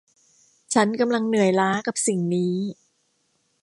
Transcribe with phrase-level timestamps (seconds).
[0.73, 2.55] ฉันกำลังเหนื่อยล้ากับสิ่งนี้